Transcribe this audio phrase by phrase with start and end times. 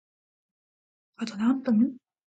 [1.17, 1.97] あと何分？